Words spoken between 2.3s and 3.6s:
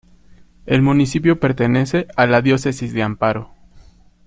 Diócesis de Amparo.